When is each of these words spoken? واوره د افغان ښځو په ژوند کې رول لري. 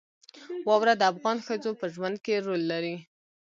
واوره 0.67 0.93
د 0.97 1.03
افغان 1.11 1.37
ښځو 1.45 1.71
په 1.79 1.85
ژوند 1.93 2.15
کې 2.25 2.43
رول 2.45 2.61
لري. 2.71 2.95